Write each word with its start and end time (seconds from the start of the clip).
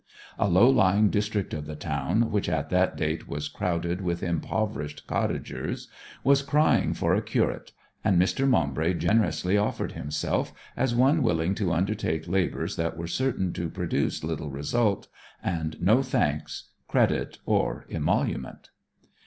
A 0.39 0.47
low 0.49 0.67
lying 0.67 1.11
district 1.11 1.53
of 1.53 1.67
the 1.67 1.75
town, 1.75 2.31
which 2.31 2.49
at 2.49 2.71
that 2.71 2.97
date 2.97 3.27
was 3.27 3.47
crowded 3.47 4.01
with 4.01 4.23
impoverished 4.23 5.05
cottagers, 5.05 5.89
was 6.23 6.41
crying 6.41 6.95
for 6.95 7.13
a 7.13 7.21
curate, 7.21 7.71
and 8.03 8.19
Mr. 8.19 8.49
Maumbry 8.49 8.95
generously 8.95 9.59
offered 9.59 9.91
himself 9.91 10.53
as 10.75 10.95
one 10.95 11.21
willing 11.21 11.53
to 11.53 11.71
undertake 11.71 12.27
labours 12.27 12.77
that 12.77 12.97
were 12.97 13.05
certain 13.05 13.53
to 13.53 13.69
produce 13.69 14.23
little 14.23 14.49
result, 14.49 15.07
and 15.43 15.79
no 15.79 16.01
thanks, 16.01 16.71
credit, 16.87 17.37
or 17.45 17.85
emolument. 17.87 18.69